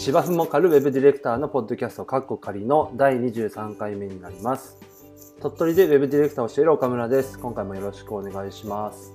[0.00, 4.78] 芝生も狩るウェブディレクターのポッドキャストカッコ仮の第23回目になります。
[5.42, 7.38] 鳥取でウェブディレクターをしている岡村です。
[7.38, 9.12] 今回もよろしくお願いします。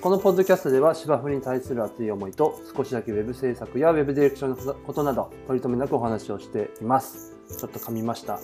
[0.00, 7.36] このポッドキャストでは芝生に対する熱い思いと少しだけウェブ制作やウェブディレクションのことなど取り留めなくお話をしています。
[7.58, 8.38] ちょっと噛みました。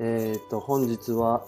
[0.00, 1.46] えっ、と、本日は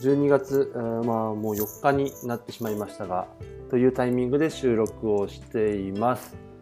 [0.00, 3.28] 12月、まあもう4日になってしまいましたが、
[3.68, 6.53] というタイミングで収録をしています。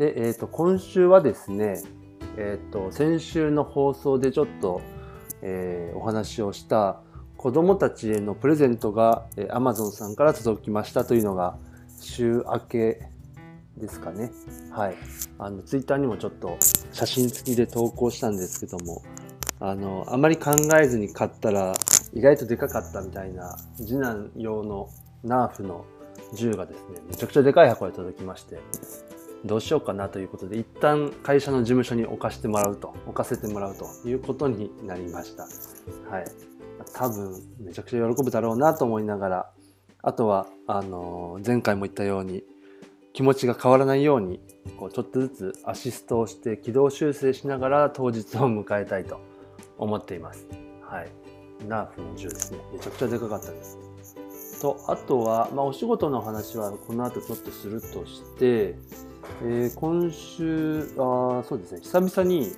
[0.00, 1.82] で、えっ、と、今週はですね、
[2.38, 4.80] えっ、と、先週の放送でちょっと、
[5.42, 7.00] えーお話をした
[7.36, 11.58] 子供たちへのプレゼントが、えー Amazon さんから届きましたというのが
[12.00, 13.08] 週明け
[13.76, 14.30] ですかね。
[14.70, 14.94] はい。
[15.38, 16.56] あの、ツイッターにもちょっと
[16.92, 19.02] 写真付きで投稿したんですけども、
[19.58, 21.74] あの、あまり考えずに買ったら
[22.14, 24.88] 意外とでかかったみたいな次男用の
[25.22, 25.84] ナーフの
[26.32, 28.60] 銃がですね、めちゃくちゃでかい箱で届きまして、
[29.44, 35.44] どうしようかなということで、一旦会社の事務所に置かせてもらうと、置かせてもらうということになりました。
[35.44, 36.24] はい。
[36.92, 39.50] 多分、めちゃくちゃ喜ぶだろうなと思いながら、
[40.02, 42.44] あとは、あの前回も言ったように、
[43.12, 44.40] 気持ちが変わらないように、
[44.78, 49.20] こう、ちょっとずつアシストをして軌道修正しながら当日を迎えたいと
[49.78, 50.46] 思っています。
[50.82, 51.08] はい。
[51.66, 52.58] ナーフの銃ですね。
[52.72, 53.90] めちゃくちゃでかかったです。
[54.60, 58.76] と、あとは、まあ、お仕事の話はこの後ちょっとするとして、
[59.42, 61.80] えー今週あそうですね。
[61.80, 62.52] 久々に、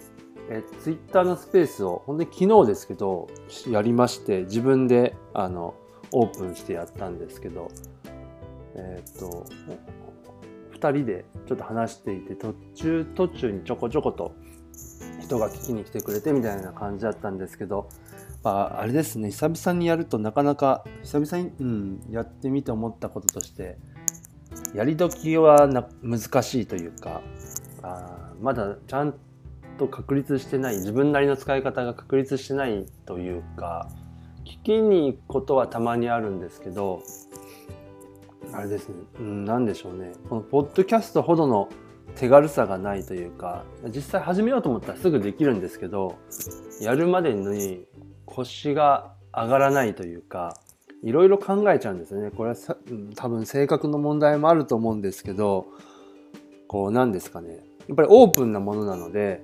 [0.48, 3.28] えー、ツイッターのスペースを本当に昨日ですけど
[3.70, 5.74] やりまして自分であの
[6.12, 7.68] オープンしてやったんですけど
[8.74, 9.46] えっ、と
[10.74, 14.34] 2人でちょっと話していて途中途中にちょこちょこと
[15.20, 17.88] 人が聞きに来てくれてみたいな感じだったんですけど、
[18.42, 23.78] まあ、あれですね久々にやるとなかなか久々に、うん、やってみて思ったこととして
[24.74, 27.22] やり時はな難しいというか
[27.82, 29.14] あまだちゃん
[29.78, 33.88] と確立してない自分なりの使い方が確立してないというか
[34.44, 37.02] 聞きに行くことはたまにあるんですけど
[38.52, 40.12] あれですね、うん、なんでしょうね。
[40.28, 41.68] このポッドキャストほどの
[42.16, 43.64] 手軽さがないというか
[43.94, 46.18] 実際始めようと思ったらすぐできるんですけど
[46.80, 47.84] やるまでに
[48.26, 50.58] 腰が上がらないというか
[51.02, 52.30] いろいろ考えちゃうんですよね。
[52.30, 52.76] これはさ
[53.16, 55.66] 多分性格の問題もあると思うんですけど、
[56.68, 57.64] こうなんですかね。
[57.88, 59.42] やっぱりオープンなものなので、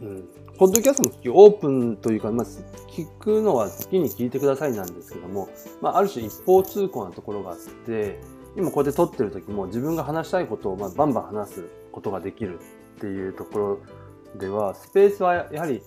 [0.00, 0.24] うん、
[0.58, 2.46] ポッドキャストもオープンというか、まあ、
[2.90, 5.48] 聞くのは好きに聞いてくださいなんですけども、
[5.82, 8.18] まあ、ある種一方通行なところがあって、
[8.56, 12.58] 今こうやって撮ってる時も自分が話したいことをまあバンバン話すことができる
[12.96, 13.78] っていうところ
[14.38, 15.82] では、スペースはやはり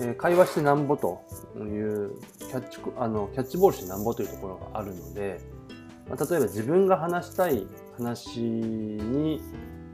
[0.00, 1.24] え会話してなんぼと
[1.56, 5.40] いうキャッチあのキャッチボールしてなんぼというところがあるので、
[6.08, 7.66] まあ、例えば自分が話したい
[7.96, 9.40] 話に、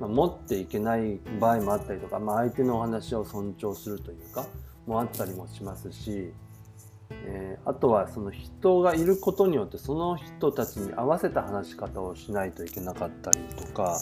[0.01, 4.47] まあ、持っていけない場合もあったりとか、まあ、相手のお話を尊重するというか
[4.87, 6.33] もあったりもしますし、
[7.11, 14.01] えーあとはその人がいることによってその人たちに合わせた話し方をしないといけなかったりとか、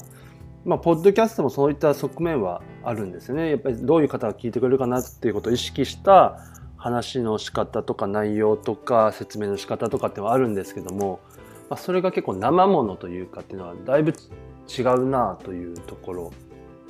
[0.68, 3.48] まあ、ポッドキャストもそういった側面はあるんですね。
[3.48, 6.40] やっぱりどういう方が聞いてくれるかなっていうことを意識した
[6.76, 11.20] 話の仕方とか内容とか説明の仕方とかってはあるんですけども、
[11.70, 16.32] まあ、それが結構生ものというかっていうのはだいぶ違うなというところ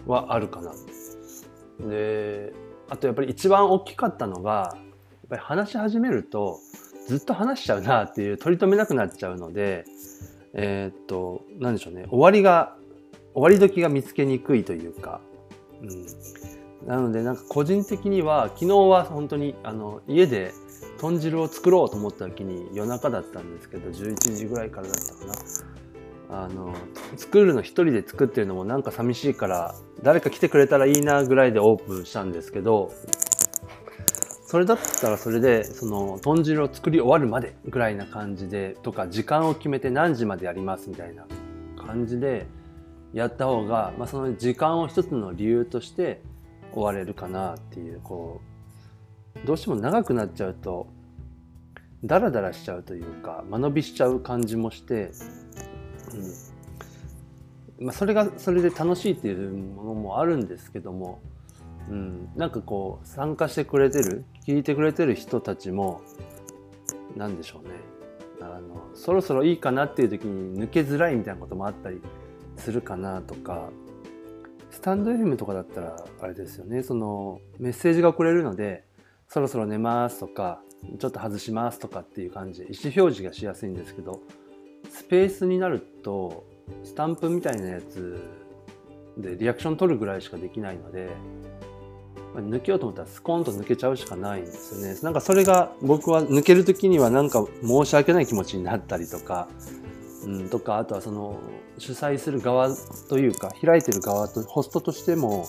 [0.08, 0.72] はあるかな。
[1.88, 2.52] で、
[2.90, 6.58] あとやっぱり一番大きかったのが、やっぱり話し始めると
[7.06, 9.84] ずっと話しちゃうなっていう取り留めなくなっちゃうので、
[10.52, 12.74] えーっと、なんでしょうね、終わりが
[13.38, 15.20] 終わり時が見つけにくいというか、
[15.80, 20.52] うん、なのでなんか個人的には昨日は本当にあの家で
[20.98, 25.34] 豚汁を作ろうと思った時に夜中だったんですけど11時ぐらいからだったかな。
[26.30, 26.74] あの
[27.16, 32.92] 作るの一人で作ってるのもなんか寂しいから誰か来てくれたらいいなぐらいでオープンしたんですけど
[34.44, 41.24] それだったらそれでその豚汁を作り終わるまでぐらいな感じでとか時間を決めて何時までやりますみたいな
[41.78, 42.46] 感じで
[43.12, 46.20] やった方が、まあ、その時間を一つの理由として
[46.72, 48.40] 終われるかなっていうこ
[49.42, 50.88] うどうしても長くなっちゃうと
[52.04, 55.10] ダラダラしちゃうというか間延びしちゃう感じもして、
[57.78, 57.86] うん。
[57.86, 61.20] まあ、それがそれで楽しいっていうものもあるんですけども、
[61.88, 66.00] うん、なんかこう参加してくれてる聞いてくれてる人たちも
[67.16, 67.74] 何でしょうね。
[68.40, 72.00] あのそろそろいいかなっていう時に抜けづらいみたいなこともあったり
[72.58, 73.70] するかなとか
[74.70, 78.84] スタンド FM とかだったらあれですよねそのメッセージが送れるので
[79.28, 80.60] そろそろ寝ますとか
[80.98, 84.20] ちょっと外しますとかっていう感じ意思表示がしやすいんですけど
[84.90, 86.44] スペースになると
[86.84, 88.22] スタンプみたいなやつ
[89.16, 91.08] でリアクション取るぐらいしかできないので
[92.36, 94.98] 抜けようと思ったらスコーンと抜けちゃうしかないんですよね。
[95.02, 99.48] なんかそれが僕は抜ける時にはなんか申し訳ない気持ちになったりとか、
[100.24, 101.38] うん、とかあとはその
[101.78, 102.74] 主催する側
[103.08, 105.48] というか開いてる側とホストとしても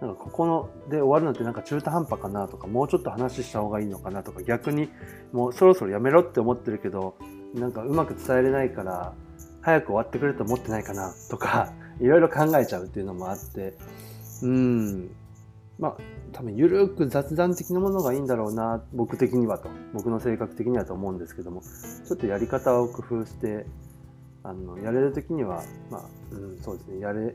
[0.00, 4.90] なんかここので終わるのってなんか中途半端かなとかもうちょっと話した方がいいのかなとか逆に
[5.32, 7.16] もうそろそろやめろって思ってるけど
[7.54, 9.14] なんかうまく伝えれないから
[9.62, 13.74] 早く終わってくれると思ってないかなとかいろいろ考えちゃうっていうのもあって
[14.42, 15.10] うん。
[15.78, 15.96] まあ
[16.32, 19.68] 多分ゆるく雑談的なものがいいんだろうな僕的にはと。
[19.92, 21.62] 僕の性格的にはと思うんですけども。
[21.62, 23.66] ちょっとやり方を工夫して
[24.42, 27.00] あのやれる時にはまあ、うん、そうですね。
[27.00, 27.34] やれ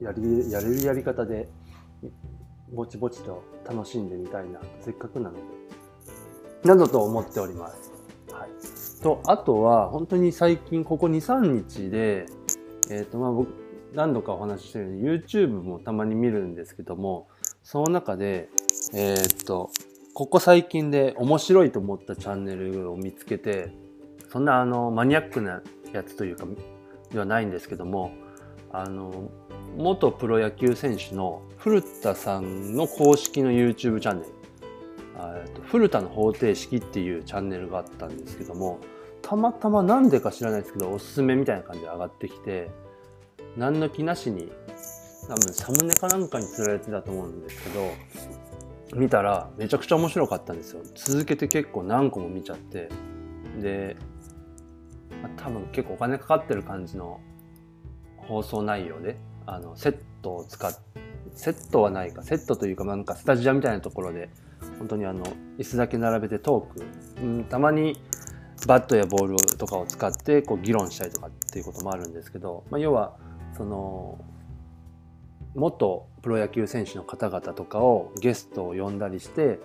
[0.00, 1.48] やりやれるやり方で
[2.72, 5.40] ぼちぼちと楽しんでみたいなせっかくなので。
[6.64, 7.92] などと思っております。
[8.32, 12.26] はい、とあとは本当に最近ここ23日で、
[12.90, 13.48] えーとまあ、僕
[13.92, 17.28] 何度かお話ししてるように YouTube もたまに見るんですけども
[17.64, 18.50] その中で、
[18.92, 19.70] えー、っと、
[20.12, 23.72] ここ最近で面白いと思ったチャンネルを見つけて、
[24.30, 25.62] そんなあのマニアックな
[25.92, 26.44] やつというか、
[27.10, 28.12] ではないんですけども、
[28.70, 29.30] あの、
[29.78, 34.32] 元プロ野球選手の古田さんの公式の YouTube チャンネル、
[35.16, 38.78] えっと古田の方程式っていうチャンネルがあったんですけども、
[39.22, 42.70] たまたまなんでか知らないですけど、おすすめみたいな感じで上がってきて、
[43.56, 44.52] 何の気なしに
[45.28, 47.92] 多分サムネかなんかに釣られてたと思うんですけど
[48.94, 50.82] 見たらめちゃくちゃ面白かったんですよ。
[50.94, 52.88] 続けて結構何個も見ちゃって。
[53.60, 53.96] で、
[55.22, 57.20] まあ、多分結構お金かかってる感じの
[58.16, 59.16] 放送内容で
[59.46, 60.78] あのセットを使って
[61.34, 62.22] セットはないか。
[62.22, 64.28] セットというかなんかスタジオみたいなところで
[64.78, 65.24] 本当にあの
[65.58, 66.84] 椅子だけ並べてトーク、
[67.22, 68.00] うん、たまに
[68.66, 73.16] バットやボールとかを使ってこう議論したりとかっていうこともあるんですけど、まあ、要は
[73.56, 74.18] その
[75.54, 79.58] 元プロ野球選手の方々とかをゲストを呼んだりして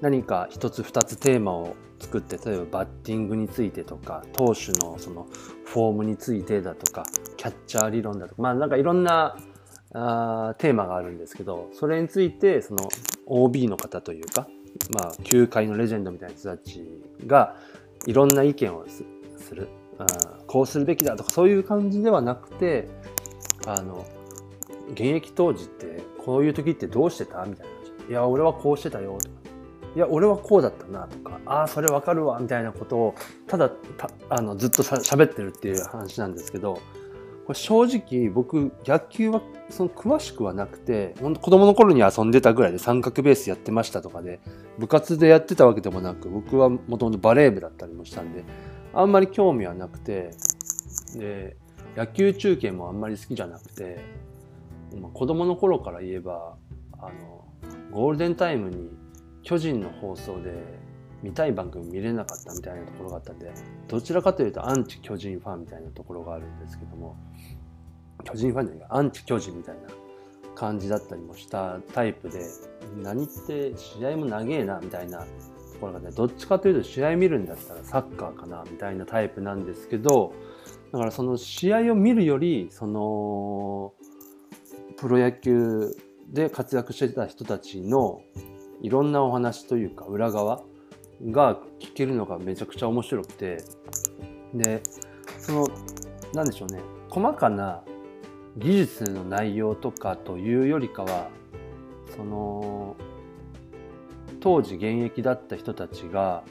[0.00, 5.26] 何か一つ二つテーマを作って例えばバッティングについてとか投手のその
[5.64, 7.04] フォームについてだとか
[7.36, 9.36] キャッチャー理論だとかまあなんかいろんな
[9.94, 12.88] あテーマがあるんですけどそれについてその
[13.26, 14.48] OB の方というか
[14.92, 16.84] まあ球界のレジェンドみたいな人たち
[17.26, 17.56] が
[18.06, 18.86] いろんな意見を
[19.38, 19.68] する、
[19.98, 20.06] うん、
[20.46, 22.88] こうするべきだとかそういう感じではなくて
[23.66, 24.06] あの
[24.92, 27.44] 現役当時ってこういう時ってどうしてた？
[27.44, 28.10] みたいな話。
[28.10, 29.36] いや、俺はこうしてたよとか。
[29.96, 33.14] いや、俺はこうだったなとか、ああ、それわかるわみたいなことを、
[33.46, 36.80] ただたあのずっとしゃ喋ってるっていう話なんですけど、
[37.46, 39.40] これ正直僕野球は
[39.70, 44.40] その詳しくはなくて、本当子供の頃に遊んでたぐらいで三角ベースやってましたとかで、
[44.78, 48.44] 部活でやってたわけでもなく、僕はもともとバレー部だったりもしたんで、
[48.92, 50.30] あんまり興味はなくて、
[51.16, 51.56] で、
[51.96, 54.04] 野球中継もあんまり好きじゃなくて、
[55.12, 56.56] 子供の頃から言えば
[56.98, 57.44] あの
[57.90, 58.90] ゴールデンタイムに
[59.42, 60.52] 巨人の放送で
[61.22, 63.52] 見たい番組見れなかったみたいなところがあったんで
[63.88, 67.16] どちらかというとアンチ巨人ファンみたいなところがあるんですけども
[68.24, 69.80] 巨人ファンじゃないかアンチ巨人みたいな
[70.54, 72.40] 感じだったりもしたタイプで
[73.02, 75.26] 何って試合も長えなみたいなと
[75.80, 80.34] ころがねどっちかというと試合見るんだったらサッカーかなみたいなタイプなんですけど
[80.92, 83.92] だからその試合を見るよりその
[84.98, 85.94] プロ野球
[86.28, 88.20] で活躍してた人たちの
[88.82, 90.62] いろんなお話というか裏側
[91.30, 93.58] が聞けるのがめちゃくちゃ面白くて。
[94.54, 94.82] で
[95.38, 95.66] その
[96.34, 96.80] 何でしょうね。
[97.10, 97.82] 細かな
[98.56, 101.28] 技術の内容とかというよりかは
[102.16, 102.96] その
[104.40, 106.44] 当時現役だった人たちが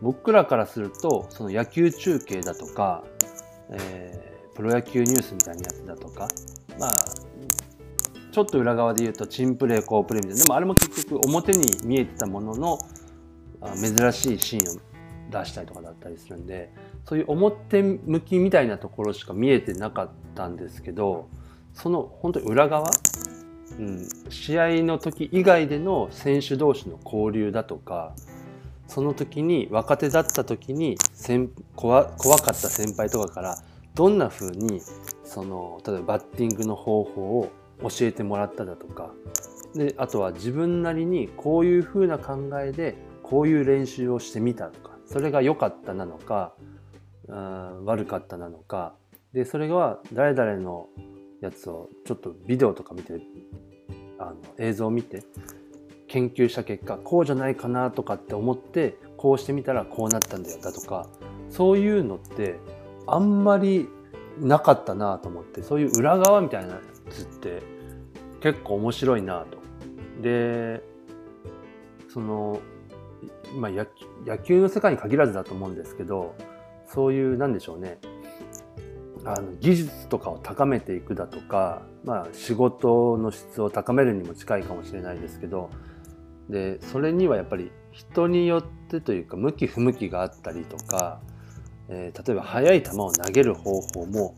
[0.00, 3.04] 僕らからするとその野球中継だとか、
[3.70, 6.28] えー、プロ野球ニュースみたいなやつだとか
[6.78, 6.94] まあ
[8.34, 10.44] ちょっと裏側で言うとチンプレー好プレーみたいな。
[10.44, 12.78] でもあれも結局表に見えてたものの
[13.76, 14.80] 珍しいシーンを
[15.30, 16.72] 出したりとかだったりするんで
[17.04, 21.28] そういう表向きみたいなところしか見えてなかったんですけど
[21.74, 22.90] その本当に裏側、
[23.78, 28.16] うん、試合の時以外での選手同士の交流だとか
[28.88, 30.96] その時に若手だった時に
[31.76, 33.58] 怖怖かった先輩とかから
[33.94, 34.82] どんな風に
[35.22, 39.12] その例えばバッティングの方法を教えてもらっただとか。
[39.74, 44.94] であとは自分なりにこういうふうな考えでこういう練習をしてみたとか。
[45.06, 46.54] それが良かったなのか
[47.84, 48.94] 悪かったなのか。
[49.32, 50.88] でそれが誰々の
[51.40, 53.20] やつをちょっとビデオとか見て
[54.18, 55.24] あの映像を見て
[56.06, 61.08] 研究した結果こうじゃないかなとかって思ってこうしてみたらこうなったんだよだとか。
[61.50, 62.58] そういうのって
[63.06, 63.88] あんまり
[64.40, 65.62] なかったなと思って。
[65.62, 66.80] そういう裏側みたいな
[67.22, 67.62] って
[68.40, 69.58] 結構面白いなと。
[70.22, 70.82] で
[72.08, 72.60] その、
[73.56, 73.86] まあ、野
[74.24, 76.36] 野球の世界に限らずだと思うんですけど
[76.86, 77.98] そういうなんでしょうね
[79.24, 85.70] あの技術とかを高めていくだとか、まあ、仕事の質を高めるにも近いかもしれないですけど
[86.48, 91.20] でそれにはやっぱり人によってというか向き不向きがあったりとか、
[91.88, 94.34] えー、例えば速い球を投げる方法も、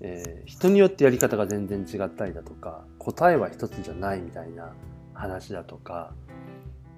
[0.00, 4.72] えー、人によってやり方が全然違ったりだとか答えは一つじゃないみたいな
[5.14, 6.12] 話だとか。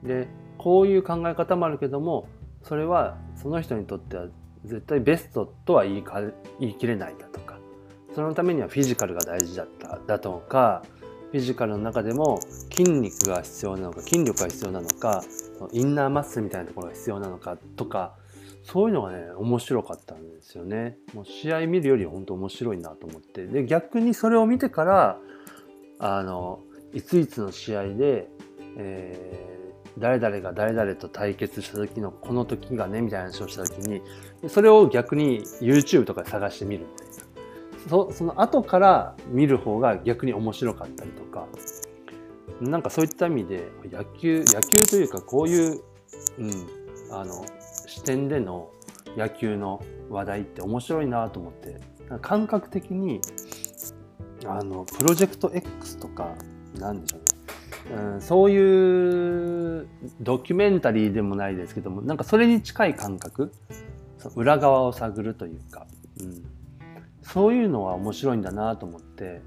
[0.02, 2.28] でこういう考え方もあるけども
[2.62, 4.26] それはその人にとっては
[4.64, 6.20] 絶対ベストとは言いか
[6.58, 7.60] 言い切れないだとか。
[8.14, 10.82] そのためにはフィジカルが大事だっただとか
[11.30, 12.40] フィジカルの中でも
[12.70, 15.22] 筋肉が必要なのか筋力が必要なのか
[15.72, 18.16] インナーマッスルみたいなところが必要なのかとか
[18.62, 20.96] そういうのがね面白かったんですよね。
[21.14, 23.46] もう試合見るより本当面白いなと思って。
[23.46, 25.18] で逆にそれを見てから
[25.98, 26.60] あの
[26.92, 28.28] いついつの試合で、
[28.76, 34.02] えー、誰々が誰々と対決した時のこの時がねみたいな話をした時に
[34.48, 37.14] それを逆に YouTube とかで探してみるみたいな。
[37.88, 41.46] そその後から見る方が逆に面白かったりとか。
[42.60, 45.82] なんかそういった意味で野球野球というかこういう、
[46.38, 46.66] うん、
[47.10, 47.42] あの
[48.00, 48.70] 視点での
[49.14, 51.78] 野球の話題って面白いなと思って
[52.22, 53.20] 感覚的に
[54.46, 56.34] あのプロジェクト X とか
[56.78, 59.86] なんでしょうね、うん、そういう
[60.22, 63.52] ドキュメンタリーでもないですけどもなんかそれに近い感覚。
[64.36, 65.86] 裏側を探るというか、
[66.20, 66.44] うん、
[67.22, 69.40] そういうのは面白いんだなと思って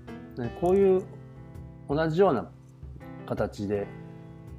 [0.59, 1.03] こういう
[1.87, 2.49] 同じような
[3.27, 3.85] 形で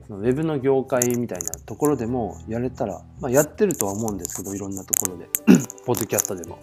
[0.06, 5.28] そのウェブの業界みたいなところでもやれたら、まあ、やってるとは思うんですけどいろんなところで
[5.86, 6.58] ポッドキャストでも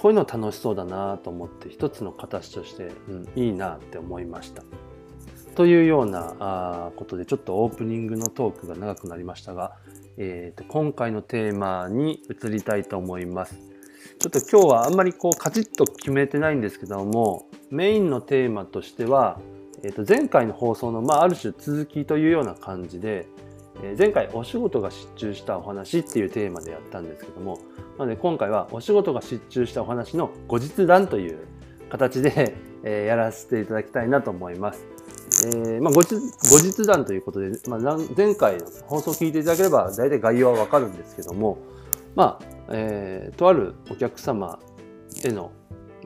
[0.00, 4.62] こういうの楽しそうだなと思って一つの形として、うん、いいなって思いました。
[5.54, 9.76] というようなあことでちょっとオープニングのトークが長くなりましたが、
[10.16, 13.54] えーと、今回のテーマに移りたいと思います。
[14.18, 19.40] ちょっと今日はあんまりこうカチッと決めてないんですけどもメインのテーマとしては、
[19.84, 23.26] えー、と前回の放送の、まあ、ある種続きというような感じで、
[23.82, 27.58] えー、前回お仕事が失注したお話っていうテーマでやったんですけども
[27.98, 31.38] なので今回はお仕事が失注したお話の後日談という
[31.90, 34.86] 形で、えー、やらせていただきたいなと思います。
[35.46, 41.58] えーまあ、後日後日談ということで、まあ、前回の放送を聞いていただければ大体概要はわかるんですけども、
[42.14, 44.58] まあえー、とあるお客様
[45.24, 45.50] への、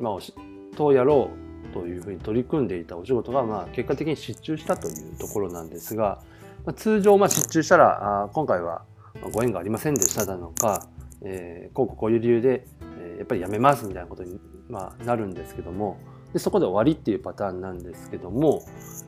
[0.01, 0.35] まあ、おし
[0.77, 6.23] とやろうというふうに取り組んでいたお仕事が、まあ、結果的に失注したというところなんですが、
[6.65, 8.83] まあ、通常、まあ、失注したらあ今回は
[9.33, 10.87] ご縁がありませんでしたなのか、
[11.23, 12.67] えー、こうこういう理由で、
[13.01, 15.99] えー、やっぱりやめますみたいなことに、まあ、なるんですけども
[16.33, 18.63] でそこで終わりっていうパターンなんですけども、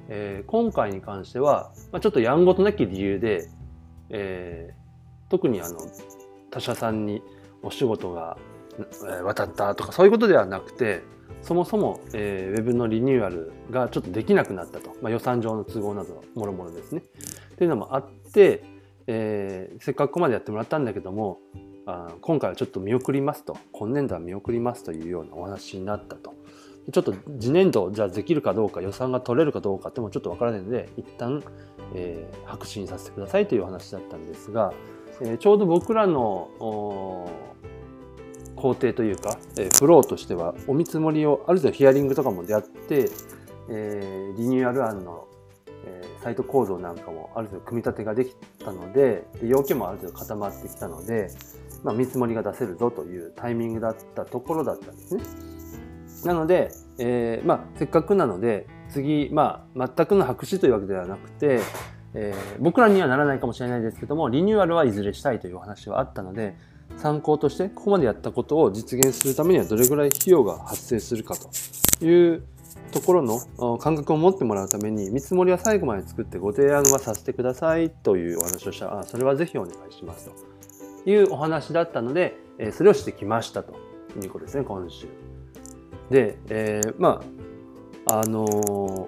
[0.09, 3.49] えー、今回に関しては、まあ、ちょっとやんごとなき理由で、
[4.09, 5.79] えー、特にあの
[6.50, 7.23] 他社さんに
[7.62, 8.38] お仕事が
[9.23, 11.02] 渡ったとかそういうことではなくて
[11.43, 17.03] そもそも、えー、ウェブのリニューアルがちょっとできなくなったと、まあ、予算上の都合などもろもろですね。
[17.53, 18.63] っていうのもあって、
[19.07, 21.41] えー、せっかくここまでやってもらったんだけども
[21.87, 26.35] あ今回はちょっと見送りますと今年度は見送りますというようなお話になったと。
[26.93, 31.43] ちょっと次年度じゃあできるかどうか予算が取れるかどうかってもちょっとわからないので一旦、
[31.95, 34.73] えー、白紙にさせてくださいというお話だったんですが、
[35.21, 36.49] えー、ちょうど僕らの
[38.61, 43.09] 工程というか、え、フローとしてはお見積もりをある程度ヒアリングとかもであって、
[43.71, 45.26] え、リニューアル案の、
[45.87, 51.31] え、サイト構造なんかもある程度組み立てができたので要件もある程度固まってきたので、
[51.83, 55.23] まあ、見積もりが出せるぞというタイミングだったところだったんですね。
[56.25, 61.61] なので、えーまあ、せっかくなので次、まあ、全くの白紙というわけではなくて、
[62.12, 66.57] えー、僕らにはならないかもしれないですけどもリニューアルはいずれしたいというお話はあったので
[66.97, 72.43] 参考としてここまでやったことを実現するためにはどれぐらい費用が発生するかという
[72.93, 80.31] ところの感覚を持ってもらうために見積もりは最後まで作ってご提案はさせてくださいというお話をしたあそれはぜひお願いします
[81.05, 82.37] というお話だったので
[82.73, 83.75] それをしてきましたと
[84.23, 85.07] いうことですね今週。
[86.11, 87.23] で、えー、ま
[88.07, 89.07] ああのー、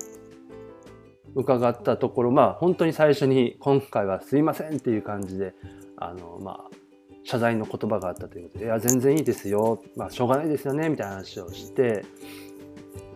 [1.34, 5.54] 伺ったところまあ本当に最初に今回はすいませんっていう感じで
[5.96, 6.81] あのまあ
[7.24, 9.82] 謝罪の言葉があったということで、いや、全然いいですよ。
[9.96, 12.04] まあ、しょうがないですよね、みたいな話をして、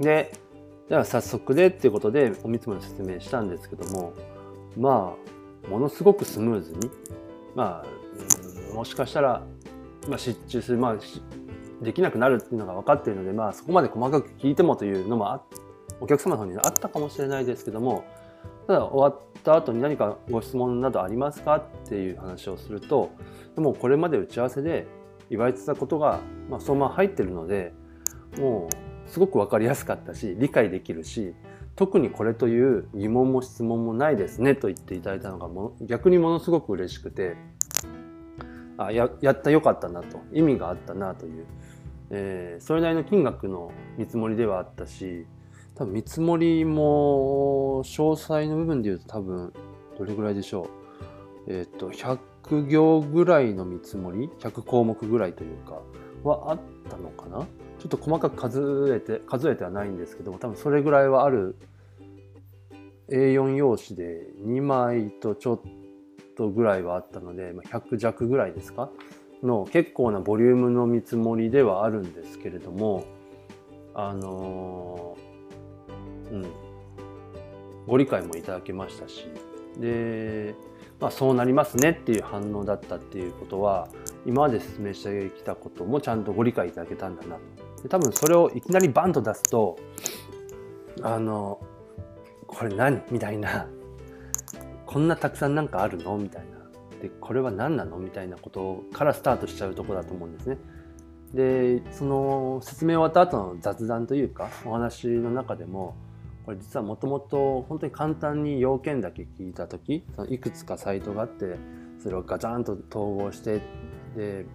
[0.00, 0.32] で、
[0.88, 4.12] じゃあ早速でっていうことでお見積もり説明したんですけども、
[4.76, 5.16] ま
[5.66, 6.90] あ、ものすごくスムーズに、
[7.56, 7.84] ま
[8.72, 9.42] あ、もしかしたら、
[10.08, 10.96] まあ、失注する、まあ、
[11.82, 15.42] できなくなるっていうのが分かっているので、まあ、そこまで細かく聞いてもというのも
[16.00, 18.04] お客様の方にあったかもしれないですけども
[18.68, 23.10] ただ終わった後に何かご質問などありますかっていう話をすると
[23.56, 24.86] でもこれまで打ち合わせで
[25.30, 27.72] 言われてたことが、まあ、そのまま入ってるので
[28.38, 31.34] もうすごく分かりやすかったし理解できるし
[31.74, 37.36] 特にこれという疑問も質問もないですねと言っていただいたのがも逆にものすごく嬉しくて
[38.78, 41.46] あややったよかったなと意味があったなという、
[42.10, 45.26] えー、それなりの金額の見積もりではあったし
[45.74, 49.52] 多分見積もりも詳細の部分で言うと多分
[49.98, 50.85] どれぐらいでしょう。
[51.48, 55.80] えっ、ー、と100行ぐらいの見積もり？100項目ぐらいというか
[56.22, 57.46] はあったのかな？
[57.78, 61.56] ちょっと細かく数えて数えてはないんですけども多分それぐらいはある
[63.10, 65.60] A4 用紙で2枚とちょっ
[66.36, 68.90] とぐらいはあったので100弱ぐらいですか？
[69.42, 73.04] の結構なボリュームの見積もりではあるんですけれども
[73.94, 76.46] あのー、うん。
[77.86, 79.28] ご理解もいただけましたし。
[79.78, 80.54] で、
[80.98, 83.88] まあ、そうなりますねっていう反応だったっていうことは
[84.24, 87.36] 今まで説明してきたこともちゃんとご理解いただけたんだな。
[87.82, 89.78] で多分それをいきなりバンと出すと
[91.02, 91.60] あの
[92.46, 93.02] これ何？
[93.10, 93.66] みたいな。
[94.86, 96.16] こんなたくさんなんかあるの？
[96.16, 96.46] みたいな。
[97.02, 97.98] でこれは何なの？
[97.98, 100.58] みたいなことからスタートしちゃうとこだと思うんですね。
[101.34, 105.96] でその説明終わった後の雑談というかお話の中でも
[106.46, 111.56] これ実はもともと本当に簡単に要件だけ聞いた時そのいくつかサイトがあって
[112.00, 113.60] それをガチャンと統合して
[114.16, 114.46] で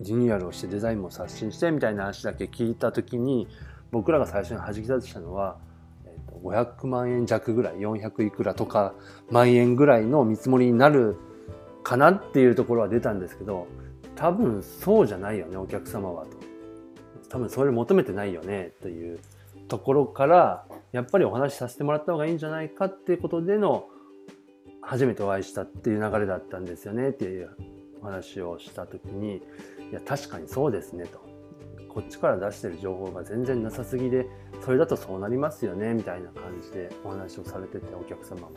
[0.00, 3.48] リニューアルをしてデザインも刷新してみたいな話だけ聞いた時に
[3.92, 5.56] 僕らが最初に弾き出したのは、
[6.04, 8.92] えー、と500万円弱ぐらい400いくらとか
[9.30, 11.16] 万円ぐらいの見積もりになる
[11.82, 13.68] かなっていうところは出たんですけど
[14.16, 16.36] 多分そうじゃないよねお客様はと。
[17.30, 19.18] 多分それ求めてないよねという
[19.68, 23.88] ところからやっぱりお話しさせてもらった方がいいんじゃないかっていうことでの
[24.80, 27.50] 初めてお会いしたっていう流れだったんですよねっていう
[28.00, 29.38] お話をした時に
[29.90, 31.18] いや確かにそうですねと
[31.88, 34.28] こっちから出してる情報が全然なさすぎで
[34.64, 38.50] それだとそうなりますよねみたいな感じでお話をされててお客様も。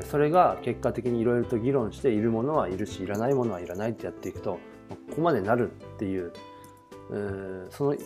[0.00, 4.58] それが結果的にいろいろと議論しているものはいるしいらないものはいらないってやっていくと
[4.88, 6.32] ここまでなるっていう
[7.70, 7.96] その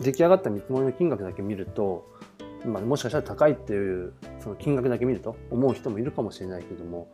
[0.00, 2.17] 出来上がった見積もりの金額だけ見ると、
[2.66, 7.08] まあ、もしかしたら高いっていうその金額だけ見ると思う人もいるかもしれないけども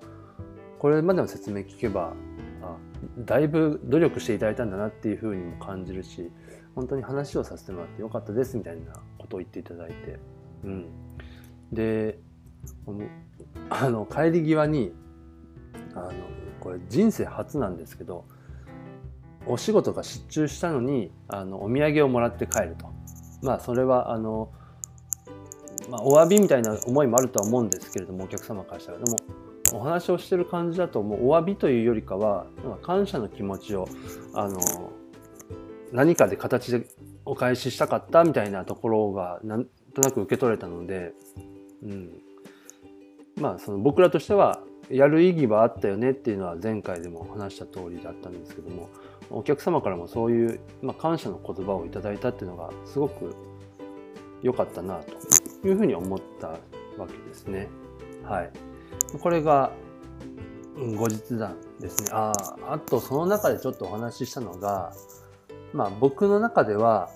[0.79, 2.15] これまでの説明聞けば
[2.63, 2.77] あ
[3.19, 6.31] だいぶ努力していただいたんだなっていうふうにも感じるし
[6.75, 10.19] 本当に話をさせてもらってよかったですみたいなことを言っていただいて、
[10.65, 10.87] うん、
[11.73, 12.19] で
[13.71, 14.93] あの帰り際に
[15.95, 16.13] あの
[16.61, 18.25] これ人生初なんですけど
[19.47, 22.95] お仕事が出注したのにあのお土産をもらって帰ると。
[23.45, 24.51] まあそれはあの、
[25.91, 28.99] まあ、お詫びみたいな思いもあるとは思うんですけれどもお客様からしたら。
[28.99, 29.17] でも
[29.73, 32.47] お話をしてる感じだともうお詫びというよりかは
[32.83, 33.89] 感謝の気持ちを
[34.35, 34.61] あの
[35.91, 36.87] 何かで形で
[37.25, 41.13] お返ししたかったみたいなところがなんとなく受け取れたので、
[41.83, 42.11] うん、
[43.41, 48.91] まあその僕らとしてはやる意義はあったよねっていうのは前回でも話した通りだったんですけども
[49.31, 53.35] お客様からもそういう、まあ、感謝の言葉をいただいたっていうのがすごく
[54.45, 55.01] 良かったな
[55.63, 56.59] というふうに思ったわ
[57.09, 57.69] けですね。
[58.23, 58.51] はい、
[59.21, 59.73] これが
[60.77, 62.11] 後日談ですね。
[62.13, 62.33] あ
[62.69, 64.93] あとその中でちょっとお話ししたのが、
[65.73, 67.09] まあ、僕の中では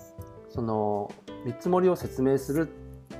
[0.49, 1.11] その
[1.45, 2.67] 見積もりを説明する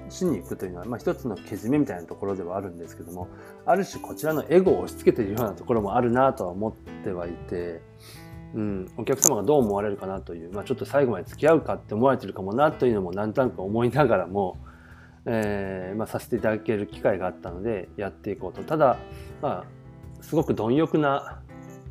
[0.09, 3.27] しに行くというのは、まあ、一つのけじめみたいなところではあるんですけども
[3.65, 7.81] ある種こちらのエゴを押し付けているようなところもあるなとは思ってはいて
[8.55, 14.57] うん、お客様がどう思われるかなという、まあ、ちょっと最後まで付き合うかって思われてるかもなというのもなんとなく思いながらも、
[15.25, 18.63] えーまあ、させていただける機会があったのでやっていこうと。
[18.63, 18.97] ただ、
[19.41, 19.65] ま
[20.19, 21.41] あ、すごく貪欲な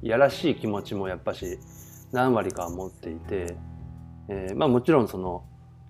[0.02, 1.58] いやらしい気持ちもやっぱし
[2.12, 3.56] 何割かは持っていて、
[4.28, 5.44] えーまあ、もちろんその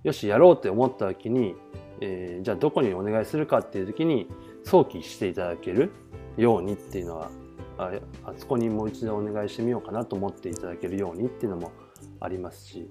[0.04, 1.54] よしやろうって思った時に、
[2.00, 4.28] えー、じゃあどこにお願いするかっていう時に
[4.64, 5.90] 想起していただける
[6.36, 7.30] ようにっていうのは
[7.78, 7.90] あ
[8.24, 11.72] あそこにもう一度お願いしてみようかなと思っていただけるようにっていうのも
[12.20, 12.88] ありますし。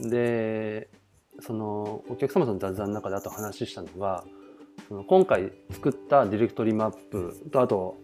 [0.00, 0.88] で
[1.40, 4.24] そのお客様との雑談の中であと話したのが
[4.88, 7.96] その今回作ったディレクトリマップとあと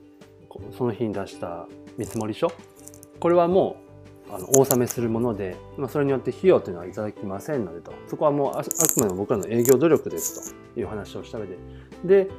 [0.76, 1.66] その日に出した
[1.98, 2.52] 見積書
[3.18, 3.76] これはも
[4.30, 11.58] うあのお納めするもので、まあ、それによって費用というのはいただきませんのでとそこはもうあくまでも僕らの営業努力ですという話をした上で。
[12.04, 12.30] で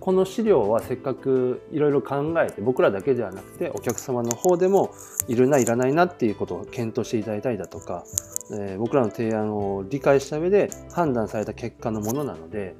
[0.00, 4.94] この資料はせっかくいろいろ考えて僕らだけではなくてお客様の方でも
[5.28, 8.04] いるないらないなっていうことを検討していただいたりだとか、
[8.50, 12.74] えー、僕らの提案を理解した上で判断された結果のものなので、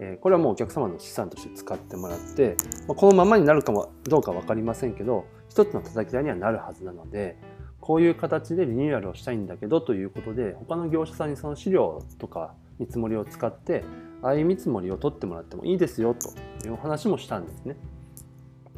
[0.00, 2.56] えー、これはもうお客様の資産として使ってもらって、
[2.88, 7.36] まあ、このままになるかもどうか分かりませんけど一つの叩き台にはなるはずなので
[7.80, 13.84] こういう形でリニューアルをしたいんだけどということで他の業者さんにその資料とか見積もりを使って
[14.26, 17.76] ああいう見積もりを取ってもらってもいいですよという話もしたんですね。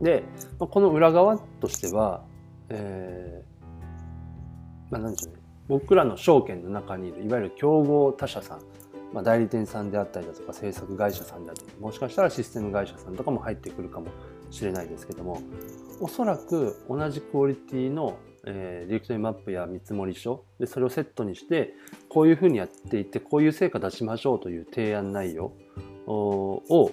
[0.01, 0.23] で
[0.59, 2.23] この裏側としては、
[2.69, 8.61] えー、まあ、何でしょうね僕らの証券の中にいるいわゆる競合他社さん、
[9.13, 14.07] まあ、代理店さんであったりだとか制作会社さんであったりもしかしたらシステム会社さんとかも入ってくるかも
[14.51, 15.43] しれないですけども
[16.01, 18.17] おそらく同じクオリティの
[18.51, 20.45] え、ディレクトリマップや見積書。
[20.59, 21.75] でそれをセットにして
[22.09, 25.53] こういうふうにやっていってこういう成果出しましょうという提案内容。
[26.11, 26.93] を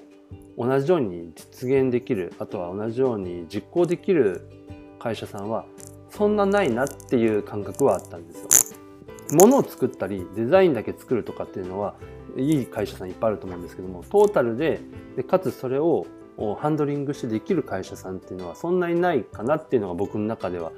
[0.58, 2.34] 同じように実現できる。
[2.40, 4.42] あとは同じように実行できる
[5.00, 5.66] 会社さんは
[6.10, 8.50] そんなないなっていう感覚はあったんですよ。
[9.34, 11.96] 物を作ったりデザインだけ作るとかっていうのは
[12.38, 14.82] いい会社さんいっぱいあると思うんですけどもトータルで
[15.16, 16.06] でかつそれを
[16.60, 20.72] ハンドリングしてできる会社さんっていうのはそんなにないかなっていうのが僕の中では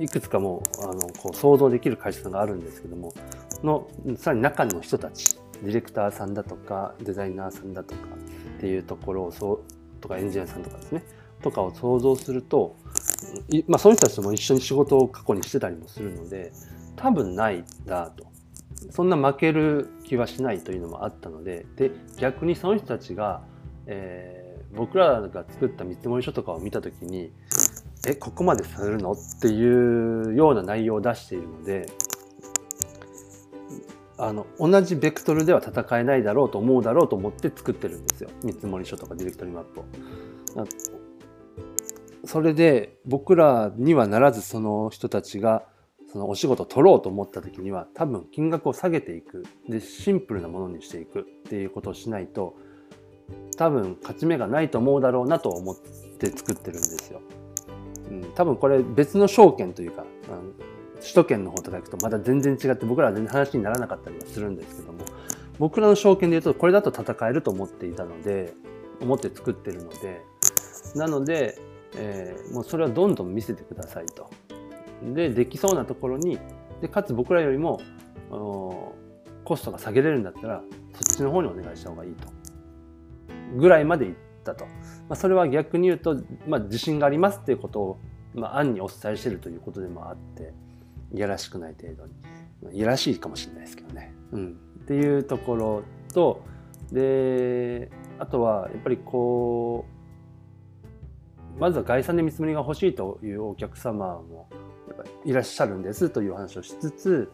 [0.00, 3.12] いくつかもあのこう想像できる会社さんがあるんですけども
[3.62, 8.00] のさらに中の人たちディレクターさんだとかデザイナーさんだとか
[8.56, 9.60] っていうところをそう
[10.00, 11.04] とかエンジニアさんとかですね。
[11.42, 12.76] とかを想像すると、
[13.66, 16.52] まあ、その人たちとも一緒に仕事を過去にしてたりもするので
[16.96, 18.26] 多分ないだと。
[18.90, 23.42] そんな負ける気はしないというのもあったのでで逆にその人たちが、
[23.86, 24.39] えー、
[24.74, 27.32] 僕らが作った見積書とかを見た時に
[28.06, 29.12] えここまでするの？
[29.12, 31.86] っていうような内容を出しているので
[34.16, 38.30] あの同じベクトルでは戦えないだろうと思うだろうと思って作ってるんですよ。
[38.44, 39.84] 見積書とかディレクトリマップを。
[42.24, 45.64] それで僕らにはならずその人たちが
[46.12, 49.46] そのお仕事を取ろうと思った時には多分金額を下げていく。
[49.68, 52.56] でシンプルなものにしていくっていうことをしないと
[53.56, 57.20] 多分勝ち目がないと思うだろうなと思って作ってるんですよ。
[58.10, 60.54] うん、多分これ別の証券というか、うん、
[61.00, 64.98] 首都圏の方とか行くとまた全然違って僕らは全然話にならなかったりはするんですけども
[65.58, 68.54] 僕らの証券で言うとこれだと戦えると思っていたので
[69.00, 70.22] 思って作ってるので
[70.94, 71.58] なので、
[71.96, 74.30] えー、もうそれはどんどん見せてくださいと。
[75.14, 76.38] でできそうなところに
[76.80, 77.80] でかつ僕らよりも
[79.44, 80.62] コストが下げれるんだったら
[80.92, 82.39] そっちの方にお願いした方がいいと
[83.56, 84.64] ぐらいまで言ったと。
[84.64, 84.70] ま
[85.10, 87.98] あ、それは逆に言うと、まあ、自信がありますっていうことを、
[88.34, 90.52] まあ、案にお伝えしてるということでもあって
[91.12, 92.12] いやらしくない程度に、
[92.62, 94.12] ま、いやらしいかもしれないですけどね。
[94.32, 95.82] うん、っていうところ
[96.12, 96.42] と
[96.92, 99.84] であとはやっぱりこ
[101.56, 104.48] うまずは概算で見積もりが欲しいというお客様も
[104.88, 107.32] やっぱいらっしゃるんですという話をしつつ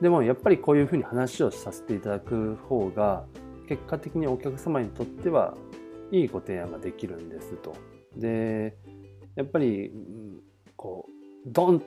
[0.00, 3.24] でもやっぱりこういうふうに話をさせていただく方が
[3.70, 5.56] 結果的にお客様にとっては
[6.10, 7.76] いいご提案ができるんですと。
[8.16, 8.76] で
[9.36, 9.92] やっぱり
[10.74, 11.12] こう
[11.46, 11.86] ドンと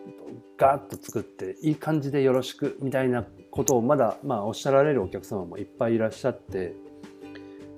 [0.57, 6.73] ガッと作っていい感じでよろしくみたいなことをまだまあおっしゃられるお客様もいっぱいいらっしゃって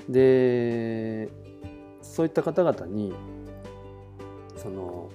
[0.07, 1.27] で
[2.03, 3.11] そういった方々に
[4.55, 5.09] その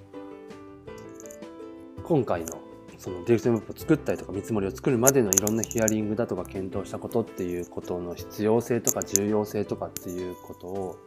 [2.03, 2.70] 今回の
[3.01, 10.99] そのディレクトリマップを作ったりとか見積もりを作るまでのいろんなヒアリングだとか検討したことっていうことの必要性とか重要性とかっていうことを、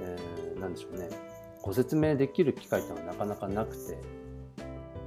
[0.00, 1.08] えー、何でしょうね。
[1.62, 3.96] ご説明できる機会っていうのはなかなかなくて、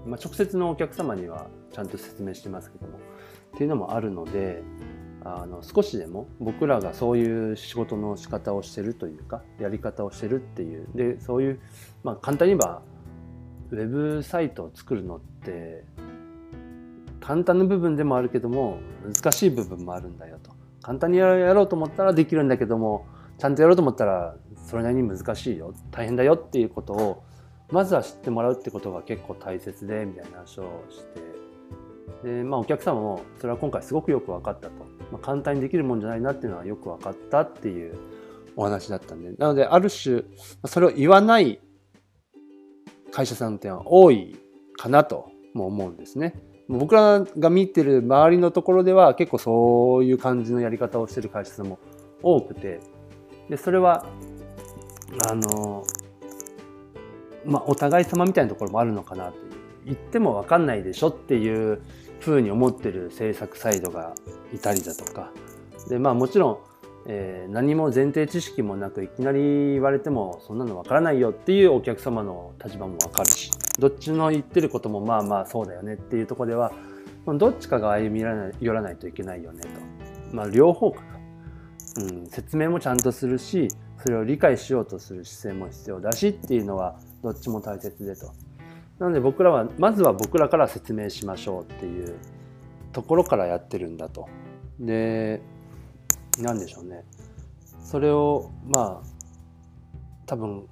[0.06, 2.97] まあ、直接のお客様にはちゃんと説明してますけども
[3.54, 4.63] っていうのもあるので
[5.25, 11.60] あの少しでも僕らがそういう仕事の仕方をしてるというかやり方をしてるっていうでそういう、
[12.04, 12.82] まあ、簡単に言えば
[13.71, 15.84] ウェブサイトを作るのって
[17.19, 20.51] 簡単な部分でもあるけども難しい部分もあるんだよと。
[20.81, 23.05] 簡単にやろうと思ったらできるんだけども
[23.38, 25.73] ちゃんとやろうと思ったらそれなりに難しいよ。
[25.91, 27.23] 大変だよっていうことを
[27.71, 31.31] まずは知ってもらうってことが結構大切でみたいな話をして。
[32.23, 34.73] で、まあ、お客様もそれは今回すごくよく分かったと、
[35.12, 37.97] まあ、簡単にできるもんじゃないなっていうのはよく分かったっていう
[38.55, 39.31] お話だったんで。
[39.38, 40.23] なのである種
[40.65, 41.60] それを言わない
[43.12, 44.39] 会社さんっては多い
[44.78, 46.34] かなとも思うんですね。
[46.67, 51.80] 僕らが見てる周りのところでは結構そういう感じのやり方をしてる会社さんも
[52.24, 52.80] 多くて
[53.50, 54.06] でそれは
[55.30, 55.84] あの
[57.45, 59.52] まあお互い様みたいなところもあるのかなという
[59.86, 61.82] 言っても分かんないでしょっていう
[62.19, 64.13] ふうに思ってる制作サイドが
[64.54, 65.32] いたりだとか
[65.89, 66.58] でまあもちろん
[67.07, 69.39] えー、何も前提知識もなくいきなり
[69.73, 76.71] 言われてもそんなのわからないよっていうお客様の立場もわかるしどっちの言ってることもまあまあそうだよねっていうとこでは
[77.25, 79.69] どっちかが歩み寄らないといけないよねと。
[80.35, 81.11] まあ両方かな。
[82.03, 83.67] うん、説明もちゃんとするし
[83.99, 88.31] それを理解しようとする姿勢も必要だしっていうのはどっちも大切でと。
[88.99, 92.15] なので僕らはまずは僕らから説明しましょうっていう
[92.91, 94.27] ところからやってるんだと。
[94.79, 95.41] で
[96.39, 97.04] 何でしょうね。
[97.84, 99.08] それをまあ
[100.26, 100.67] 多分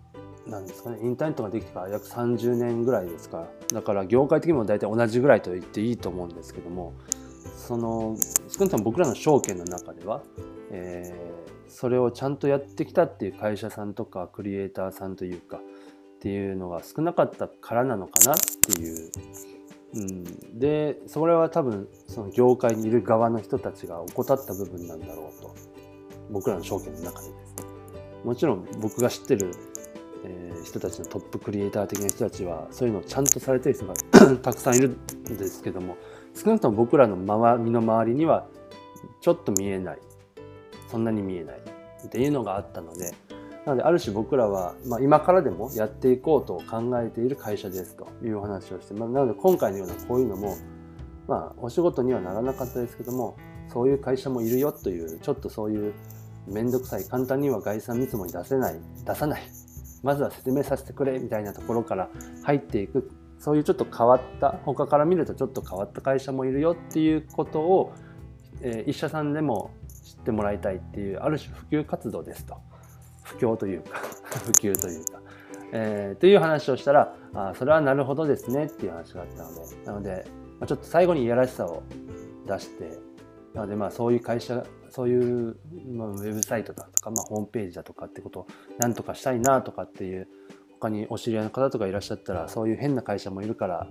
[0.47, 0.99] なんですかね。
[1.01, 3.47] インターネットができてから約30年ぐらいですか。
[3.73, 6.93] だから業界的にも大体同じぐらいと言っていいと思うんですけども
[7.55, 8.15] その
[8.47, 10.23] 少なくとも僕らの証券の中では、
[10.71, 15.61] えー、それをちゃんとやってきたっていう会社さんとかクリエイターさんというかっ
[16.19, 18.37] ていうのが少なかったからなのかなっ
[18.75, 19.11] ていう。
[19.91, 25.55] うん、でそれは多分その業界にいる側の人たちが怠った部分なんだろうと
[26.31, 27.55] 僕らの証券の中でです
[28.25, 29.51] もちろん僕が知ってる
[30.23, 33.93] えー、人たちのトップクリエイター的な人たちはそういうのをちゃんとされてる人が
[34.41, 35.95] たくさんいるんですけども
[36.33, 37.15] 少なくとも僕らの
[37.57, 38.47] 身の回りには
[39.21, 39.99] ちょっと見えない
[40.89, 41.59] そんなに見えない
[42.05, 43.13] っていうのがあったので
[43.65, 50.57] なのである種僕らは、まあ、今からでもやっていこうと考えている会社ですというお話をして、まあ、なので今回のようなこういうのも
[51.29, 53.37] まあお仕事にはならなかったですけども
[53.71, 55.93] そういう会社もいるよというちょっとそういう
[56.47, 59.41] 面倒くさい簡単には概算見積もり出せない出さない。
[60.01, 62.09] まずは説明させてくれみたいなところから
[62.43, 63.11] 入っていく。
[63.37, 67.93] そういうちょっと変わった他から見るとちょっと変わった会社もいるよっていうことを、
[68.61, 69.71] えー、医者さんでも
[70.03, 72.57] 知ってもらいたいっていうある種普及活動ですと。
[73.23, 73.97] 布教というか
[74.45, 75.21] 普及というか、
[75.71, 79.85] えー、という話をしたらあそれはなるほどですねっていう話があったので。
[79.85, 80.25] なので、
[80.59, 81.83] まあ、ちょっと最後にいやらしさを
[82.45, 82.99] 出して
[83.53, 85.55] なのでまあそういう会社そういう、
[85.91, 90.27] まあ、ウェブサイトだとか、まあ、ホームページだとかってことをなんとかしたいなとかっていう
[90.79, 93.87] 他にお知り合いの方とかいらっしゃったらそういう変な会社もいるから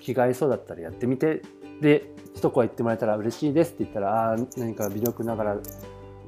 [0.00, 1.42] 気が合いそうだったらやってみて
[1.80, 5.56] で一声言ってもらえたら嬉しいですって言ったらあ何か微力ながら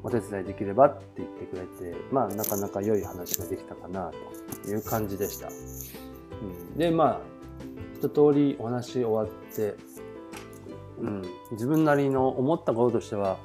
[0.02, 4.12] お手伝いできればって言ってくれてまあなかなか良い話ができたかな
[4.64, 5.48] という感じでした。
[5.48, 7.33] うん、でまあ
[8.06, 9.76] 一通りお話終わって、
[11.00, 13.38] うん、自分なりの思ったこととしては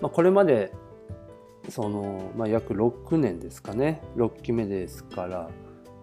[0.00, 0.70] まあ、これまで
[1.70, 4.02] その、まあ、約6年ですかね。
[4.16, 5.48] 6期目ですから、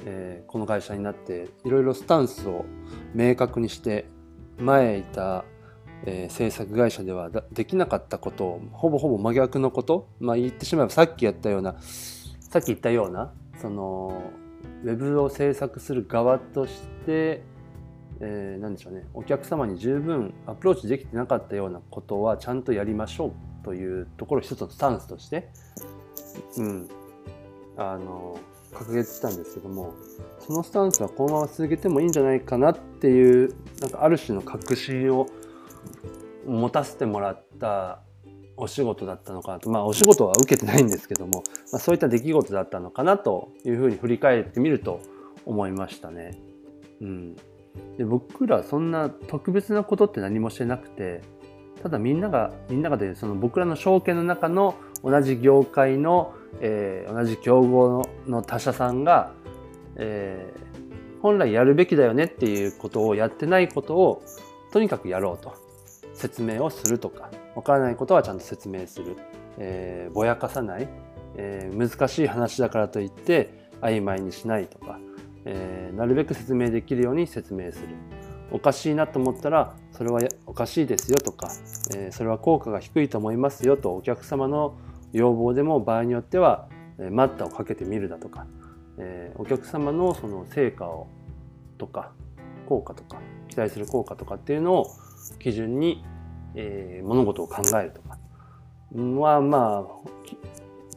[0.06, 2.66] えー、この会社になっていろいろスタンスを
[3.14, 4.08] 明確にして
[4.58, 5.46] 前いた、
[6.06, 14.32] えー、制作会社ではできなかったことをほぼほぼ真逆のこと、まあ、言ってしまえばさっきやったようなさっき言ったようなその
[14.84, 17.44] ウェブを制作する側として、
[18.24, 19.06] えー、何でしょうね。
[19.14, 23.32] お客様に十分アプローチできてなかったようなことはちゃんとやりましょう。
[23.64, 25.50] というところを一つのスタンスとして、
[26.58, 26.90] うん、
[27.78, 28.40] あの
[28.72, 29.94] 掲げてたんですけども。
[30.40, 35.28] そのスタンスはこのまま続けてもいいんじゃないかなっていうなんかある種の確信を
[36.48, 38.02] 持たせてもらった
[38.58, 39.70] お仕事だったのかなと。
[39.70, 45.00] まあお仕事は受けてないんですけども、まあ、そういった出来事だったのかなというふうに振り返ってみると
[45.46, 46.40] 思いましたね。
[47.02, 47.36] うん、
[47.98, 51.22] で僕らそんな特別なことって何もしてなくて
[51.82, 59.32] ただみんながみんながでその僕らの証券の中の同じ業界の、えー、同じ競合の他社さんが、
[59.96, 64.24] えー、本来やるべきだよねっていうことをやってないことを
[64.72, 65.72] とにかくやろうと。
[66.22, 69.18] 説明をするとかわからないことはちゃんと説明する、
[69.58, 70.88] えー、ぼやかさない、
[71.36, 75.00] え、難しい話だからといって曖昧にしないとか、
[75.46, 77.88] えー、なるべく説明できるように説明する。
[78.52, 81.52] おかしいなと思ったらそれはおかしいですよとか、
[81.96, 84.76] えー、それは効果が低いと思いますよとお客様の
[85.14, 86.68] 要望でも場合によっては、
[87.00, 88.46] えー、待ったをかけてみるだとか、
[88.98, 91.08] えー、お客様のその成果を
[91.78, 92.12] とか
[92.68, 94.88] 効果とか期待する効果とかっていうのを
[95.40, 96.04] 基準に、
[96.56, 98.18] えー、物事を考えるとか。
[98.94, 100.12] はまあ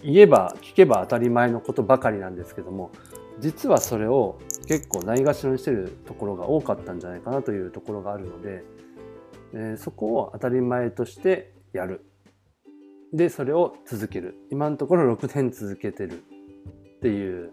[0.02, 2.90] 言えば聞けば当たり前のことばかりなんですけども
[3.40, 8.64] 実はそれを結構ないがしろにしてるところが多かったんじゃないかなというところがあるので、
[9.52, 12.04] えー、そこを当たり前としてやる。
[13.12, 14.36] でそれを続ける。
[14.50, 16.22] 今のところ6年続けてる
[16.96, 17.52] っていう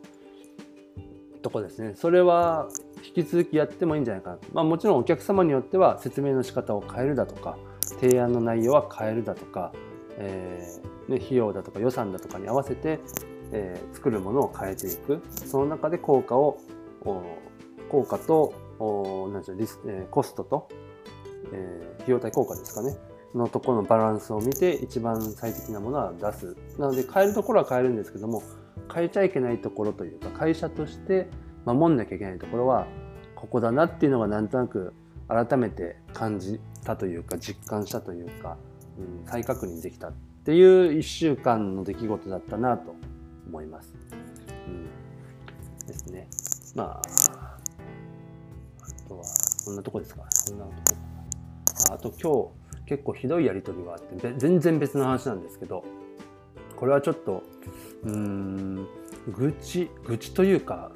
[1.41, 1.93] とこですね。
[1.95, 2.69] それは
[3.05, 4.37] 引き続きやってもいいんじゃないかな。
[4.53, 7.57] まあもちろんお客様によっては説明の仕方を変えるだとか
[7.99, 9.73] 提案の内容は変えるだとか、
[10.17, 12.99] えーね、費用だとか予算だとかに合わせて、
[13.51, 15.21] えー、作るものを変えていく。
[15.45, 16.57] その中で効果を
[17.89, 18.53] 効果と
[19.31, 20.69] 何でしょうリス、えー、コストと、
[21.51, 22.95] えー、費用対効果ですかね。
[23.35, 26.57] のところのバランスを見て一番最適なものは出す。
[26.77, 28.43] なので変えるところは変えるんですけども
[28.93, 31.27] 変えちゃいけないところというか会社として
[31.65, 32.87] 守んなきゃいけないところは
[33.35, 34.93] ここだなっていうのがなんとなく
[35.27, 38.57] 改めて感じたというか実感したというか、
[38.99, 42.95] うん、再確認できたっていう1週間の出来事だったなと
[43.51, 43.93] 思います。
[44.67, 46.29] うん、ですね。
[46.73, 47.57] まあ
[48.81, 49.23] あとは
[49.65, 50.75] こんなとこですかそんなとこ
[51.91, 55.83] あと今日結構ひどいやり取りがあって全然別の話なんですけど
[56.77, 57.43] これはちょっと
[58.03, 58.87] うーん
[59.27, 60.91] 愚痴愚痴というか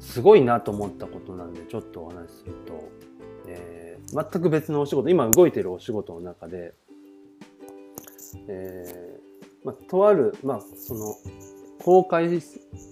[0.00, 2.88] すごいなと思ったことなんでちょっとお話しすると、
[3.46, 6.74] えー、全く別のお仕事今動いてるお仕事の中で、
[8.48, 11.14] えーまあ、とある、まあ、その
[11.82, 12.28] 公開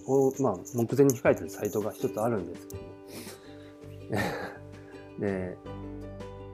[0.07, 2.83] を、まあ、目前に控えてるサイトが一つあるんですけど。
[5.21, 5.59] で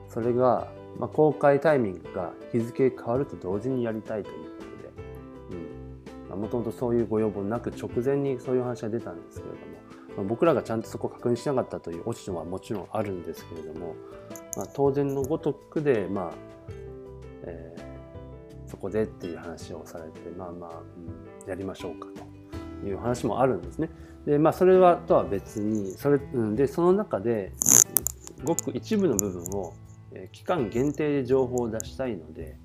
[0.09, 4.65] それが、まあ、公開タイミングが日付変わると同時にやりたいということで。
[6.35, 9.61] もともとそういうご要望なく直前にそういう話が出たんですけれども、
[10.17, 13.95] まあ、僕らがちゃんとそこを確認しなかったという落ち度はもちろんあるんですけれども、
[14.57, 16.33] まあ、当然のごとくで、まあ
[17.43, 22.07] えー、そこでっていう話をされてまあまあ、うん、やりましょうか
[22.81, 23.89] という話もあるんですね。
[24.25, 27.51] でまあそれはとは別にそれ、うん、でその中で
[28.43, 29.73] ごく一部の部分を、
[30.13, 32.57] え期間限定で情報を出したいので、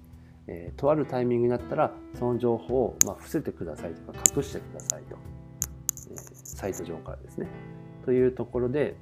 [0.47, 5.17] えとあるタイミングになったらその情報を、まあ伏せてくださいとか隠してくださいと、
[6.13, 7.47] えサイト上からですね。
[8.05, 8.97] というところで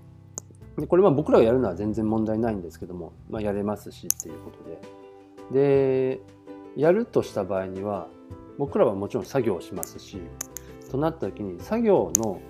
[0.78, 4.52] でこれは僕らがやるのは全然問題ないんですけども、まあ、やれますしっていうこ
[5.50, 6.20] とでで
[6.76, 8.08] やるとした場合には
[8.58, 10.20] 僕らはもちろん作業をしますし
[10.90, 12.40] となった時に作業の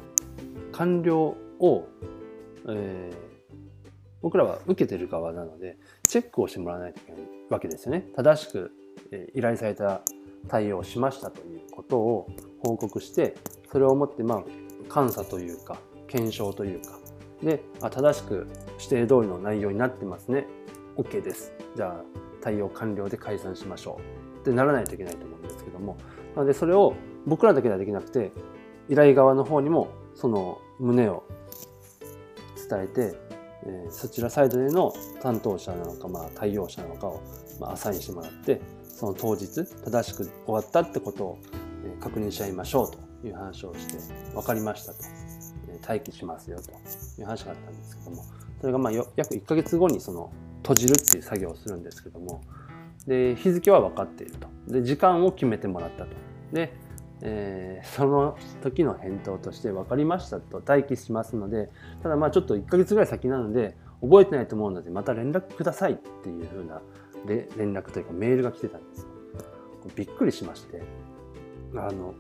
[0.73, 1.89] 完了を、
[2.69, 3.17] えー、
[4.23, 8.07] 僕らは受けてる側なのでチェックをしてもらわないといけないわけですよね。
[8.15, 8.71] 正しく
[9.11, 10.03] え依頼された
[10.49, 12.29] 対応をしましたということを
[12.63, 13.37] 報告して
[13.71, 16.99] それをもってまあ監査というか検証というか
[17.43, 20.47] であ正しく指定通りの内容になってますね。
[20.97, 21.53] OK です。
[21.77, 22.05] じゃあ
[22.43, 24.28] 対応完了で解散しましょう。
[24.49, 25.97] ってならないといけないと思うんですけども。
[26.35, 26.95] なのでそれを
[27.27, 28.33] 僕らだけではできなくて
[28.89, 31.25] 依頼側の方にもその旨を
[32.69, 33.29] 伝えて
[33.69, 37.21] えー、そちらサイドでの担当者なのか、まあ、対応者なのかを、
[37.61, 41.39] まあ、アサインしてもらってその当日正しく終わったってことを、
[41.85, 43.99] え、確認し合いましょうという話をして
[44.33, 44.99] 分かりましたと、
[45.69, 46.71] えー、待機しますよと
[47.21, 48.25] いう話があったんですけども。
[48.61, 50.33] それがまあ約1ヶ月後にその
[50.63, 52.41] 閉じるっていう作業をするんですけども。
[53.09, 54.49] で日付は分かっていると。
[54.69, 56.11] で時間を決めてもらったと。
[56.53, 56.73] で
[57.21, 60.63] えー、その時の返答として分かりましたと。
[60.65, 61.69] 待機しますので
[62.03, 66.81] ただまあちょっと1ヶ月ぐらい先なので覚えてないと思うのでまた連絡くださいっていう風な
[67.27, 69.07] 連絡というかメールが来てたんです。
[69.97, 70.83] びっくりしまして。
[71.75, 72.15] あの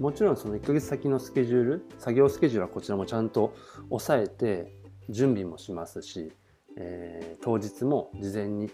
[0.00, 3.54] もちろんその1ヶ月先のスケジュール作業スケジュールはこちらもちゃんと
[3.88, 4.76] 押さえて
[5.08, 6.32] 準備もしますし、
[6.76, 8.70] えー、当日も事前に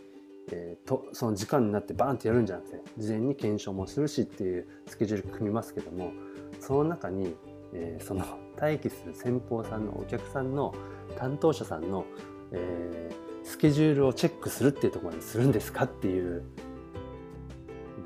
[0.51, 6.13] えー、とその時間になってバーンってやるんじゃなくて事前に検証もするしっていうスケジュール組みますけども
[6.61, 7.37] その中に、
[7.73, 8.25] えー、その
[8.61, 10.75] 待機する先方さんのお客さんの
[11.17, 12.05] 担当者さんの、
[12.51, 16.43] えー、スケジュールをチェックするっていうところにするんですかっていう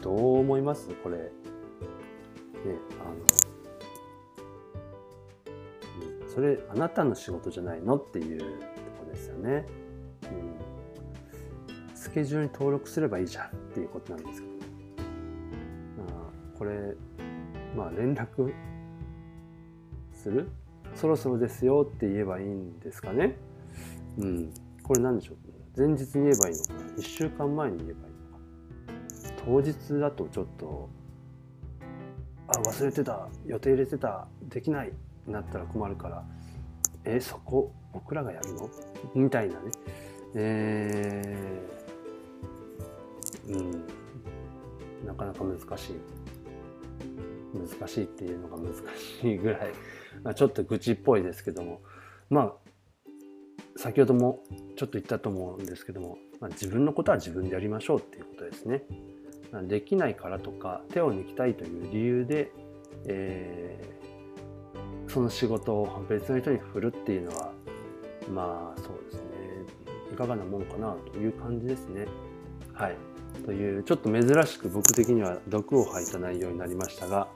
[0.03, 0.89] どう思います？
[1.03, 1.17] これ。
[1.17, 1.33] ね、
[3.01, 3.17] あの
[6.29, 7.97] それあなたの仕事じゃないの？
[7.97, 8.45] っていうと
[9.05, 9.67] こですよね。
[12.17, 14.55] スケジュールに登録すればいいじゃんっていうことなんですけど、
[15.99, 16.95] まあ、これ
[17.77, 18.55] まあ連絡
[20.15, 20.49] する
[20.95, 23.37] そろそろですよって言えばいいんですかね
[24.17, 24.51] うん
[24.83, 30.89] これ何でしょう前日に言えばいいのかな1週間前に言えばいいのか当日だとちょっと
[32.49, 34.93] あ忘れてた予定入れてたできない
[35.27, 36.25] なったら困るから
[37.05, 38.71] えそこ僕らがやるの
[39.15, 39.71] みたいなね
[40.35, 41.76] えー
[43.49, 43.87] うん、
[45.07, 45.95] なかなか難しい
[47.55, 49.73] 難しいっていうのが難しいぐらい、
[50.23, 51.81] まあ、ちょっと愚痴っぽいですけども
[52.29, 52.55] まあ
[53.77, 54.43] 先ほども
[54.77, 58.85] ちょっと言ったと思うんですけども、まあ、自分のことは自分でやりましょうっていうことですね。
[59.69, 62.51] できないからとか手を抜きたいという理由で、
[63.07, 67.53] えー、その仕事を別の人に振るっていうのは
[68.33, 69.21] まあそうですね
[70.13, 72.07] いかがなもんかなという感じですね。
[72.73, 72.97] はい。
[73.45, 77.29] というちょっと珍しく僕的には毒を吐いた内容になりましたが、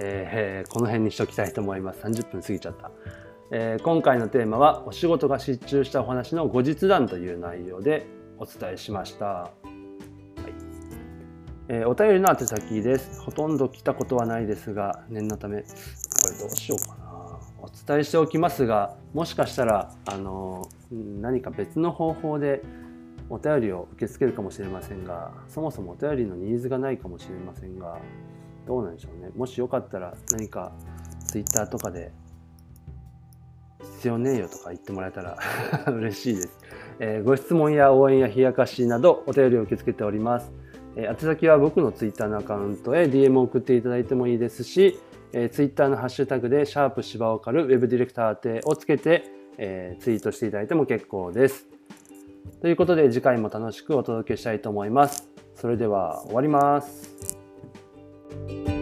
[0.00, 2.90] えー、この辺にしときたいと思います30分過ぎちゃった、
[3.50, 8.06] えー、今回のテーマはお仕事が失注したお話の後日談という内容で
[8.38, 9.68] お伝えしました、はい
[11.70, 13.20] えー、お便りの宛先です。
[13.20, 15.68] ほとんど来たことはないですが、念のため、こ
[16.32, 17.08] れどうしようかな。
[17.60, 22.62] お伝えしておきますが、もしかしたら、あの何か別の方法で
[23.30, 27.98] お便りを受け付けるかもしれませんが、そもそもお便りのニーズがないかもしれませんが、
[28.66, 29.30] どうなんでしょうね。
[29.36, 30.72] もしよかったら何か
[31.26, 32.12] Twitter とかで
[33.98, 35.36] 必要ねえよとか言ってもらえたら
[35.92, 36.58] 嬉しいです。
[37.00, 40.52] えー、ご質問や応援や冷やかしなどお便りを受け付けております。
[40.96, 44.98] えー、宛先は僕の Twitter のアカウントへ DM を送っていただいてもいいですし、
[45.32, 49.24] えー、Twitter のハッシュタグでシャープ芝をかる Web ディレクター宛てをつけて、
[49.58, 51.67] えー、ツイートしていただいても結構です。
[52.60, 55.28] ということで次回も楽しくお届けしたいと思います。
[55.54, 58.77] それでは終わります。